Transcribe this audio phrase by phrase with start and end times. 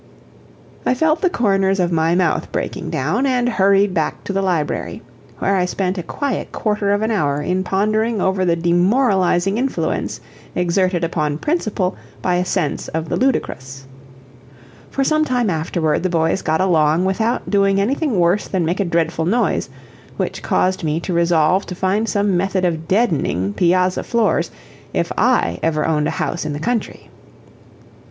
[0.83, 5.03] I felt the corners of my mouth breaking down, and hurried back to the library,
[5.37, 10.19] where I spent a quiet quarter of an hour in pondering over the demoralizing influence
[10.55, 13.85] exerted upon principle by a sense of the ludicrous.
[14.89, 18.85] For some time afterward the boys got along without doing anything worse than make a
[18.85, 19.69] dreadful noise,
[20.17, 24.49] which caused me to resolve to find some method of deadening piazza floors
[24.95, 27.11] if I ever owned a house in the country.